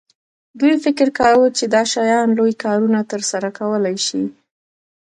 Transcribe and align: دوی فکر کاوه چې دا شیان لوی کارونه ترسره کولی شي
دوی 0.59 0.73
فکر 0.83 1.07
کاوه 1.19 1.47
چې 1.57 1.63
دا 1.73 1.81
شیان 1.91 2.27
لوی 2.37 2.53
کارونه 2.63 2.99
ترسره 3.11 3.49
کولی 3.59 3.97
شي 4.07 4.23